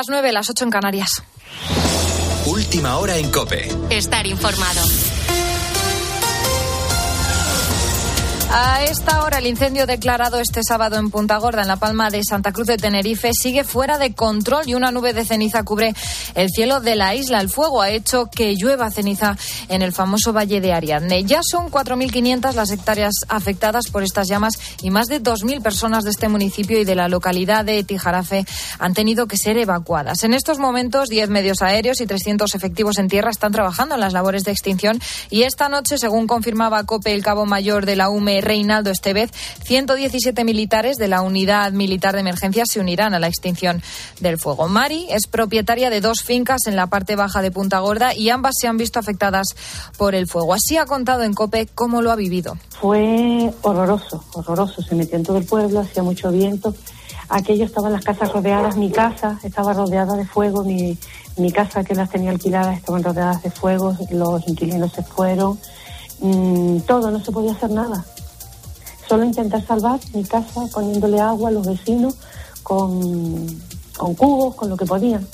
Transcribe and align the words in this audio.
las 0.00 0.08
9, 0.08 0.32
las 0.32 0.48
8 0.48 0.64
en 0.64 0.70
Canarias. 0.70 1.22
Última 2.46 2.96
hora 2.96 3.18
en 3.18 3.30
Cope. 3.30 3.68
Estar 3.90 4.26
informado. 4.26 4.80
A 8.52 8.82
esta 8.82 9.22
hora, 9.22 9.38
el 9.38 9.46
incendio 9.46 9.86
declarado 9.86 10.40
este 10.40 10.64
sábado 10.64 10.96
en 10.96 11.12
Punta 11.12 11.38
Gorda, 11.38 11.62
en 11.62 11.68
la 11.68 11.76
Palma 11.76 12.10
de 12.10 12.24
Santa 12.24 12.50
Cruz 12.50 12.66
de 12.66 12.78
Tenerife, 12.78 13.30
sigue 13.32 13.62
fuera 13.62 13.96
de 13.96 14.12
control 14.12 14.64
y 14.66 14.74
una 14.74 14.90
nube 14.90 15.12
de 15.12 15.24
ceniza 15.24 15.62
cubre 15.62 15.94
el 16.34 16.50
cielo 16.50 16.80
de 16.80 16.96
la 16.96 17.14
isla. 17.14 17.40
El 17.40 17.48
fuego 17.48 17.80
ha 17.80 17.90
hecho 17.90 18.26
que 18.26 18.56
llueva 18.56 18.90
ceniza 18.90 19.36
en 19.68 19.82
el 19.82 19.92
famoso 19.92 20.32
Valle 20.32 20.60
de 20.60 20.72
Ariadne. 20.72 21.22
Ya 21.22 21.42
son 21.48 21.70
4.500 21.70 22.54
las 22.54 22.72
hectáreas 22.72 23.12
afectadas 23.28 23.86
por 23.86 24.02
estas 24.02 24.26
llamas 24.26 24.54
y 24.82 24.90
más 24.90 25.06
de 25.06 25.22
2.000 25.22 25.62
personas 25.62 26.02
de 26.02 26.10
este 26.10 26.28
municipio 26.28 26.80
y 26.80 26.84
de 26.84 26.96
la 26.96 27.06
localidad 27.06 27.64
de 27.64 27.84
Tijarafe 27.84 28.44
han 28.80 28.94
tenido 28.94 29.28
que 29.28 29.36
ser 29.36 29.58
evacuadas. 29.58 30.24
En 30.24 30.34
estos 30.34 30.58
momentos, 30.58 31.08
10 31.08 31.28
medios 31.30 31.62
aéreos 31.62 32.00
y 32.00 32.06
300 32.06 32.52
efectivos 32.56 32.98
en 32.98 33.06
tierra 33.06 33.30
están 33.30 33.52
trabajando 33.52 33.94
en 33.94 34.00
las 34.00 34.12
labores 34.12 34.42
de 34.42 34.50
extinción 34.50 34.98
y 35.30 35.44
esta 35.44 35.68
noche, 35.68 35.98
según 35.98 36.26
confirmaba 36.26 36.82
COPE, 36.82 37.14
el 37.14 37.22
cabo 37.22 37.46
mayor 37.46 37.86
de 37.86 37.94
la 37.94 38.10
UME, 38.10 38.39
Reinaldo 38.40 38.90
Estevez, 38.90 39.30
117 39.64 40.44
militares 40.44 40.96
de 40.96 41.08
la 41.08 41.22
Unidad 41.22 41.72
Militar 41.72 42.14
de 42.14 42.20
Emergencia 42.20 42.64
se 42.66 42.80
unirán 42.80 43.14
a 43.14 43.18
la 43.18 43.28
extinción 43.28 43.82
del 44.20 44.38
fuego. 44.38 44.68
Mari 44.68 45.06
es 45.10 45.26
propietaria 45.26 45.90
de 45.90 46.00
dos 46.00 46.22
fincas 46.22 46.66
en 46.66 46.76
la 46.76 46.86
parte 46.86 47.16
baja 47.16 47.42
de 47.42 47.50
Punta 47.50 47.80
Gorda 47.80 48.14
y 48.14 48.30
ambas 48.30 48.54
se 48.60 48.68
han 48.68 48.76
visto 48.76 48.98
afectadas 48.98 49.48
por 49.96 50.14
el 50.14 50.26
fuego. 50.26 50.54
Así 50.54 50.76
ha 50.76 50.86
contado 50.86 51.22
en 51.22 51.34
COPE 51.34 51.68
cómo 51.74 52.02
lo 52.02 52.10
ha 52.10 52.16
vivido. 52.16 52.56
Fue 52.80 53.52
horroroso, 53.62 54.24
horroroso. 54.32 54.82
Se 54.82 54.94
metió 54.94 55.16
en 55.16 55.24
todo 55.24 55.38
el 55.38 55.44
pueblo, 55.44 55.80
hacía 55.80 56.02
mucho 56.02 56.30
viento. 56.30 56.74
Aquello 57.28 57.64
estaban 57.64 57.92
las 57.92 58.04
casas 58.04 58.32
rodeadas, 58.32 58.76
mi 58.76 58.90
casa 58.90 59.38
estaba 59.44 59.72
rodeada 59.72 60.16
de 60.16 60.26
fuego, 60.26 60.64
mi, 60.64 60.98
mi 61.36 61.52
casa 61.52 61.84
que 61.84 61.94
las 61.94 62.10
tenía 62.10 62.30
alquiladas 62.30 62.76
estaban 62.76 63.04
rodeadas 63.04 63.42
de 63.42 63.50
fuego, 63.52 63.96
los 64.10 64.48
inquilinos 64.48 64.92
se 64.92 65.04
fueron, 65.04 65.58
mm, 66.20 66.80
todo, 66.80 67.12
no 67.12 67.24
se 67.24 67.30
podía 67.30 67.52
hacer 67.52 67.70
nada 67.70 68.04
solo 69.10 69.24
intentar 69.24 69.66
salvar 69.66 69.98
mi 70.14 70.22
casa 70.22 70.68
poniéndole 70.72 71.18
agua 71.18 71.48
a 71.48 71.52
los 71.52 71.66
vecinos 71.66 72.14
con, 72.62 73.44
con 73.96 74.14
cubos, 74.14 74.54
con 74.54 74.70
lo 74.70 74.76
que 74.76 74.86
podían. 74.86 75.26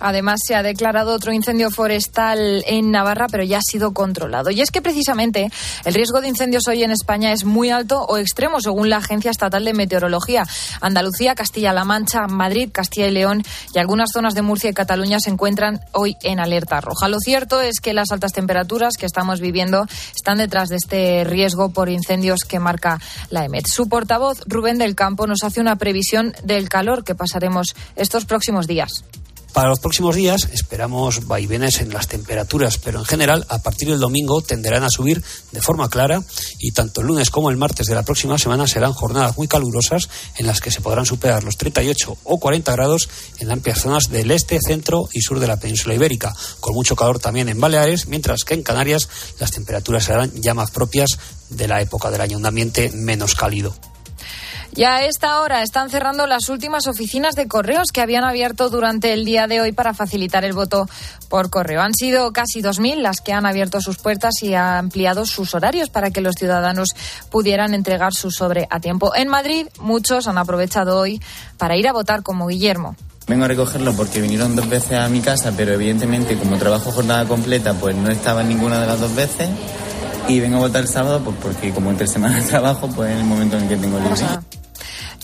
Además, 0.00 0.40
se 0.46 0.54
ha 0.54 0.62
declarado 0.62 1.12
otro 1.12 1.32
incendio 1.32 1.70
forestal 1.70 2.64
en 2.66 2.90
Navarra, 2.90 3.26
pero 3.30 3.44
ya 3.44 3.58
ha 3.58 3.62
sido 3.62 3.92
controlado. 3.92 4.50
Y 4.50 4.60
es 4.60 4.70
que 4.70 4.82
precisamente 4.82 5.50
el 5.84 5.94
riesgo 5.94 6.20
de 6.20 6.28
incendios 6.28 6.66
hoy 6.68 6.82
en 6.82 6.90
España 6.90 7.32
es 7.32 7.44
muy 7.44 7.70
alto 7.70 8.02
o 8.02 8.18
extremo, 8.18 8.60
según 8.60 8.90
la 8.90 8.98
Agencia 8.98 9.30
Estatal 9.30 9.64
de 9.64 9.72
Meteorología. 9.72 10.44
Andalucía, 10.80 11.34
Castilla-La 11.34 11.84
Mancha, 11.84 12.26
Madrid, 12.28 12.70
Castilla 12.72 13.08
y 13.08 13.12
León 13.12 13.42
y 13.74 13.78
algunas 13.78 14.10
zonas 14.12 14.34
de 14.34 14.42
Murcia 14.42 14.70
y 14.70 14.74
Cataluña 14.74 15.20
se 15.20 15.30
encuentran 15.30 15.80
hoy 15.92 16.16
en 16.22 16.40
alerta 16.40 16.80
roja. 16.80 17.08
Lo 17.08 17.18
cierto 17.20 17.60
es 17.60 17.80
que 17.80 17.94
las 17.94 18.10
altas 18.12 18.32
temperaturas 18.32 18.94
que 18.98 19.06
estamos 19.06 19.40
viviendo 19.40 19.86
están 20.14 20.38
detrás 20.38 20.68
de 20.68 20.76
este 20.76 21.24
riesgo 21.24 21.70
por 21.70 21.88
incendios 21.88 22.44
que 22.44 22.58
marca 22.58 23.00
la 23.30 23.44
EMET. 23.44 23.66
Su 23.66 23.88
portavoz, 23.88 24.40
Rubén 24.46 24.78
del 24.78 24.94
Campo, 24.94 25.26
nos 25.26 25.42
hace 25.44 25.60
una 25.60 25.76
previsión 25.76 26.34
del 26.42 26.68
calor 26.68 27.04
que 27.04 27.14
pasaremos 27.14 27.74
estos 27.96 28.24
próximos 28.24 28.66
días. 28.66 29.04
Para 29.54 29.68
los 29.68 29.78
próximos 29.78 30.16
días 30.16 30.48
esperamos 30.52 31.28
vaivenes 31.28 31.80
en 31.80 31.92
las 31.94 32.08
temperaturas, 32.08 32.76
pero 32.78 32.98
en 32.98 33.04
general 33.04 33.46
a 33.48 33.62
partir 33.62 33.88
del 33.88 34.00
domingo 34.00 34.42
tenderán 34.42 34.82
a 34.82 34.90
subir 34.90 35.22
de 35.52 35.62
forma 35.62 35.88
clara 35.88 36.24
y 36.58 36.72
tanto 36.72 37.00
el 37.00 37.06
lunes 37.06 37.30
como 37.30 37.50
el 37.50 37.56
martes 37.56 37.86
de 37.86 37.94
la 37.94 38.02
próxima 38.02 38.36
semana 38.36 38.66
serán 38.66 38.92
jornadas 38.92 39.38
muy 39.38 39.46
calurosas 39.46 40.08
en 40.38 40.48
las 40.48 40.60
que 40.60 40.72
se 40.72 40.80
podrán 40.80 41.06
superar 41.06 41.44
los 41.44 41.56
38 41.56 42.18
o 42.24 42.40
40 42.40 42.72
grados 42.72 43.08
en 43.38 43.52
amplias 43.52 43.78
zonas 43.78 44.10
del 44.10 44.32
este, 44.32 44.58
centro 44.58 45.08
y 45.12 45.20
sur 45.20 45.38
de 45.38 45.46
la 45.46 45.60
península 45.60 45.94
ibérica, 45.94 46.34
con 46.58 46.74
mucho 46.74 46.96
calor 46.96 47.20
también 47.20 47.48
en 47.48 47.60
Baleares, 47.60 48.08
mientras 48.08 48.42
que 48.42 48.54
en 48.54 48.64
Canarias 48.64 49.08
las 49.38 49.52
temperaturas 49.52 50.02
serán 50.02 50.32
ya 50.34 50.54
más 50.54 50.72
propias 50.72 51.16
de 51.50 51.68
la 51.68 51.80
época 51.80 52.10
del 52.10 52.22
año, 52.22 52.38
un 52.38 52.46
ambiente 52.46 52.90
menos 52.90 53.36
cálido. 53.36 53.72
Y 54.76 54.82
a 54.82 55.04
esta 55.04 55.40
hora 55.40 55.62
están 55.62 55.88
cerrando 55.88 56.26
las 56.26 56.48
últimas 56.48 56.88
oficinas 56.88 57.36
de 57.36 57.46
correos 57.46 57.92
que 57.92 58.00
habían 58.00 58.24
abierto 58.24 58.70
durante 58.70 59.12
el 59.12 59.24
día 59.24 59.46
de 59.46 59.60
hoy 59.60 59.70
para 59.70 59.94
facilitar 59.94 60.44
el 60.44 60.52
voto 60.52 60.88
por 61.28 61.48
correo. 61.48 61.80
Han 61.80 61.94
sido 61.94 62.32
casi 62.32 62.60
2.000 62.60 62.96
las 62.96 63.20
que 63.20 63.32
han 63.32 63.46
abierto 63.46 63.80
sus 63.80 63.98
puertas 63.98 64.42
y 64.42 64.54
han 64.54 64.76
ampliado 64.76 65.26
sus 65.26 65.54
horarios 65.54 65.90
para 65.90 66.10
que 66.10 66.20
los 66.20 66.34
ciudadanos 66.34 66.88
pudieran 67.30 67.72
entregar 67.72 68.14
su 68.14 68.32
sobre 68.32 68.66
a 68.68 68.80
tiempo. 68.80 69.14
En 69.14 69.28
Madrid, 69.28 69.68
muchos 69.78 70.26
han 70.26 70.38
aprovechado 70.38 70.98
hoy 70.98 71.20
para 71.56 71.76
ir 71.76 71.86
a 71.86 71.92
votar 71.92 72.24
como 72.24 72.48
Guillermo. 72.48 72.96
Vengo 73.28 73.44
a 73.44 73.48
recogerlo 73.48 73.94
porque 73.94 74.20
vinieron 74.20 74.56
dos 74.56 74.68
veces 74.68 74.98
a 74.98 75.08
mi 75.08 75.20
casa, 75.20 75.52
pero 75.56 75.72
evidentemente 75.74 76.36
como 76.36 76.56
trabajo 76.56 76.90
jornada 76.90 77.26
completa, 77.26 77.74
pues 77.74 77.94
no 77.94 78.10
estaba 78.10 78.40
en 78.40 78.48
ninguna 78.48 78.80
de 78.80 78.86
las 78.88 79.00
dos 79.00 79.14
veces. 79.14 79.48
Y 80.26 80.40
vengo 80.40 80.56
a 80.56 80.60
votar 80.60 80.82
el 80.82 80.88
sábado 80.88 81.20
pues 81.20 81.36
porque 81.40 81.72
como 81.72 81.90
entre 81.90 82.08
semana 82.08 82.44
trabajo, 82.48 82.88
pues 82.88 83.12
en 83.12 83.18
el 83.18 83.24
momento 83.24 83.56
en 83.56 83.62
el 83.62 83.68
que 83.68 83.76
tengo 83.76 84.00
libre. 84.00 84.24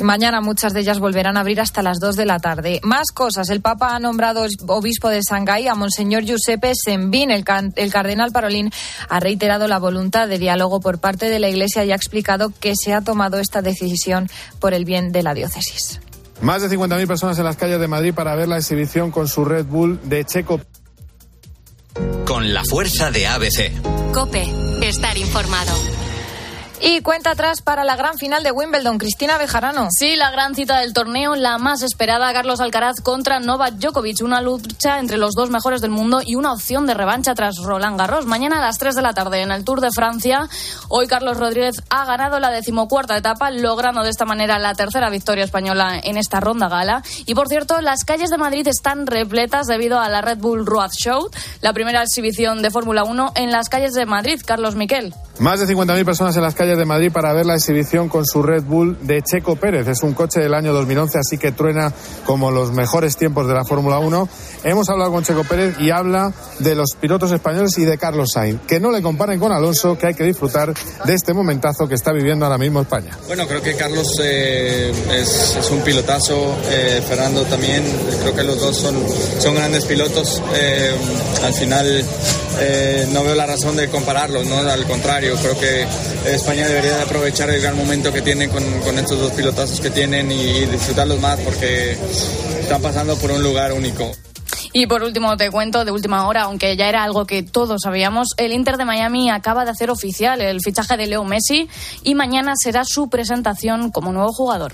Y 0.01 0.03
mañana 0.03 0.41
muchas 0.41 0.73
de 0.73 0.81
ellas 0.81 0.99
volverán 0.99 1.37
a 1.37 1.41
abrir 1.41 1.61
hasta 1.61 1.83
las 1.83 2.01
2 2.01 2.17
de 2.17 2.25
la 2.25 2.39
tarde. 2.39 2.81
Más 2.83 3.13
cosas. 3.13 3.51
El 3.51 3.61
Papa 3.61 3.95
ha 3.95 3.99
nombrado 3.99 4.47
obispo 4.67 5.11
de 5.11 5.21
Shanghái 5.21 5.69
a 5.69 5.75
Monseñor 5.75 6.25
Giuseppe 6.25 6.73
Sembin. 6.75 7.31
El, 7.31 7.45
el 7.77 7.93
cardenal 7.93 8.33
Parolín 8.33 8.71
ha 9.11 9.21
reiterado 9.21 9.69
la 9.69 9.79
voluntad 9.79 10.27
de 10.27 10.39
diálogo 10.39 10.81
por 10.81 11.01
parte 11.01 11.29
de 11.29 11.39
la 11.39 11.51
Iglesia 11.51 11.85
y 11.85 11.93
ha 11.93 11.97
explicado 11.97 12.51
que 12.61 12.73
se 12.83 12.95
ha 12.95 13.03
tomado 13.03 13.39
esta 13.39 13.61
decisión 13.61 14.31
por 14.59 14.73
el 14.73 14.87
bien 14.87 15.13
de 15.13 15.23
la 15.23 15.35
diócesis. 15.35 16.01
Más 16.41 16.63
de 16.63 16.75
50.000 16.75 17.07
personas 17.07 17.39
en 17.39 17.45
las 17.45 17.57
calles 17.57 17.79
de 17.79 17.87
Madrid 17.87 18.15
para 18.15 18.35
ver 18.35 18.49
la 18.49 18.57
exhibición 18.57 19.11
con 19.11 19.29
su 19.29 19.45
Red 19.45 19.67
Bull 19.67 20.01
de 20.05 20.25
Checo. 20.25 20.63
Con 22.25 22.55
la 22.55 22.65
fuerza 22.65 23.11
de 23.11 23.27
ABC. 23.27 24.13
Cope, 24.15 24.49
estar 24.81 25.19
informado. 25.19 25.75
Y 26.83 27.03
cuenta 27.03 27.33
atrás 27.33 27.61
para 27.61 27.85
la 27.85 27.95
gran 27.95 28.17
final 28.17 28.43
de 28.43 28.53
Wimbledon, 28.53 28.97
Cristina 28.97 29.37
Bejarano. 29.37 29.89
Sí, 29.91 30.17
la 30.17 30.31
gran 30.31 30.55
cita 30.55 30.81
del 30.81 30.95
torneo, 30.95 31.35
la 31.35 31.59
más 31.59 31.83
esperada, 31.83 32.33
Carlos 32.33 32.59
Alcaraz 32.61 33.03
contra 33.03 33.39
Novak 33.39 33.75
Djokovic, 33.75 34.23
una 34.23 34.41
lucha 34.41 34.99
entre 34.99 35.19
los 35.19 35.35
dos 35.35 35.51
mejores 35.51 35.83
del 35.83 35.91
mundo 35.91 36.23
y 36.25 36.37
una 36.37 36.55
opción 36.55 36.87
de 36.87 36.95
revancha 36.95 37.35
tras 37.35 37.59
Roland 37.59 37.99
Garros. 37.99 38.25
Mañana 38.25 38.59
a 38.59 38.63
las 38.63 38.79
3 38.79 38.95
de 38.95 39.03
la 39.03 39.13
tarde 39.13 39.43
en 39.43 39.53
el 39.53 39.63
Tour 39.63 39.83
de 39.83 39.91
Francia, 39.95 40.49
hoy 40.89 41.07
Carlos 41.07 41.37
Rodríguez 41.37 41.83
ha 41.91 42.07
ganado 42.07 42.41
la 42.41 42.51
decimocuarta 42.51 43.15
etapa, 43.15 43.51
logrando 43.51 44.03
de 44.03 44.09
esta 44.09 44.25
manera 44.25 44.59
la 44.59 44.75
tercera 44.75 45.11
victoria 45.11 45.45
española 45.45 46.01
en 46.03 46.17
esta 46.17 46.41
ronda 46.41 46.71
gala. 46.71 47.03
Y 47.27 47.35
por 47.35 47.49
cierto, 47.49 47.83
las 47.83 48.05
calles 48.05 48.31
de 48.31 48.39
Madrid 48.39 48.67
están 48.67 49.07
repletas 49.07 49.67
debido 49.67 50.01
a 50.01 50.09
la 50.09 50.23
Red 50.23 50.39
Bull 50.39 50.65
Road 50.65 50.93
Show, 50.93 51.29
la 51.61 51.75
primera 51.75 52.03
exhibición 52.03 52.63
de 52.63 52.71
Fórmula 52.71 53.05
1 53.05 53.33
en 53.35 53.51
las 53.51 53.69
calles 53.69 53.93
de 53.93 54.07
Madrid. 54.07 54.41
Carlos 54.47 54.77
Miquel. 54.77 55.15
Más 55.41 55.59
de 55.59 55.67
50.000 55.67 56.05
personas 56.05 56.37
en 56.37 56.43
las 56.43 56.55
calles 56.55 56.77
de 56.77 56.85
Madrid 56.85 57.11
para 57.11 57.33
ver 57.33 57.47
la 57.47 57.55
exhibición 57.55 58.11
con 58.11 58.27
su 58.27 58.43
Red 58.43 58.65
Bull 58.65 58.99
de 59.01 59.23
Checo 59.23 59.57
Pérez. 59.57 59.89
Es 59.89 60.03
un 60.03 60.13
coche 60.13 60.39
del 60.39 60.53
año 60.53 60.75
2011, 60.75 61.17
así 61.17 61.39
que 61.39 61.51
truena 61.51 61.95
como 62.27 62.51
los 62.51 62.73
mejores 62.73 63.17
tiempos 63.17 63.49
de 63.49 63.55
la 63.55 63.65
Fórmula 63.65 64.01
1. 64.01 64.29
Hemos 64.65 64.91
hablado 64.91 65.11
con 65.13 65.25
Checo 65.25 65.45
Pérez 65.45 65.77
y 65.81 65.93
habla 65.93 66.35
de 66.59 66.75
los 66.75 66.91
pilotos 67.01 67.33
españoles 67.33 67.73
y 67.79 67.87
de 67.87 67.97
Carlos 67.97 68.33
Sainz. 68.33 68.61
Que 68.67 68.81
no 68.81 68.91
le 68.91 69.01
comparen 69.01 69.41
con 69.41 69.51
Alonso, 69.51 69.97
que 69.97 70.09
hay 70.09 70.15
que 70.15 70.25
disfrutar 70.25 70.75
de 71.07 71.15
este 71.15 71.33
momentazo 71.33 71.89
que 71.89 71.95
está 71.95 72.13
viviendo 72.13 72.45
ahora 72.45 72.59
mismo 72.59 72.83
España. 72.83 73.17
Bueno, 73.27 73.47
creo 73.47 73.63
que 73.63 73.75
Carlos 73.77 74.09
eh, 74.23 74.93
es, 75.11 75.71
un 75.71 75.81
pilotazo, 75.81 76.55
eh, 76.71 77.03
Fernando 77.09 77.45
también. 77.45 77.83
Creo 78.21 78.37
que 78.37 78.43
los 78.45 78.61
dos 78.61 78.77
son, 78.77 78.95
son 79.39 79.55
grandes 79.55 79.87
pilotos. 79.87 80.43
Eh, 80.55 80.95
al 81.43 81.55
final 81.55 82.05
no 83.15 83.25
veo 83.25 83.35
la 83.35 83.47
razón 83.47 83.75
de 83.75 83.89
compararlos, 83.89 84.45
¿no? 84.47 84.59
Al 84.59 84.85
contrario 84.85 85.30
creo 85.37 85.59
que 85.59 85.87
España 86.27 86.67
debería 86.67 86.97
de 86.97 87.03
aprovechar 87.03 87.51
el 87.51 87.61
gran 87.61 87.77
momento 87.77 88.13
que 88.13 88.23
tiene 88.23 88.49
con, 88.49 88.65
estos 88.99 89.19
dos 89.19 89.33
pilotazos 89.33 89.81
que 89.81 89.91
tienen 89.91 90.31
y, 90.31 90.67
disfrutarlos 90.67 91.21
más 91.21 91.39
porque 91.41 91.97
están 92.61 92.83
pasando 92.83 93.17
por 93.17 93.31
un 93.31 93.43
lugar 93.43 93.73
único. 93.73 94.11
Y 94.73 94.87
por 94.87 95.03
último 95.03 95.37
te 95.37 95.51
cuento 95.51 95.85
de 95.85 95.91
última 95.91 96.29
hora, 96.29 96.43
aunque 96.43 96.77
ya 96.77 96.89
era 96.89 97.03
algo 97.03 97.27
que 97.27 97.43
todos 97.43 97.81
sabíamos, 97.83 98.29
el 98.37 98.53
Inter 98.53 98.77
de 98.77 98.85
Miami 98.85 99.31
acaba 99.31 99.65
de 99.65 99.73
hacer 99.73 99.91
oficial 99.91 100.41
el 100.41 100.61
fichaje 100.61 100.97
de 100.97 101.07
Leo 101.07 101.25
Messi 101.25 101.69
y 102.05 102.15
mañana 102.15 102.53
será 102.57 102.85
su 102.85 103.09
presentación 103.09 103.91
como 103.91 104.13
nuevo 104.13 104.33
jugador. 104.33 104.73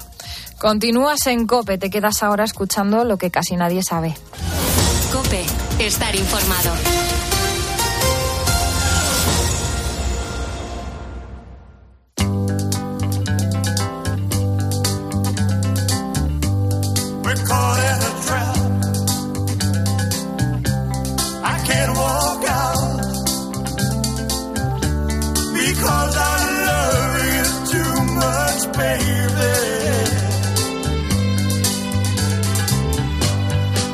Continúas 0.58 1.26
en 1.26 1.46
Cope, 1.46 1.78
te 1.78 1.90
quedas 1.90 2.22
ahora 2.22 2.44
escuchando 2.44 3.04
lo 3.04 3.16
que 3.16 3.30
casi 3.30 3.56
nadie 3.56 3.82
sabe. 3.82 4.14
Cope, 5.12 5.44
estar 5.78 6.14
informado. 6.14 6.72